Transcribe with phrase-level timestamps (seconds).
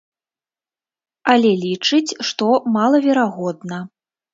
[1.35, 2.51] Але лічыць, што
[2.81, 3.77] малаверагодна.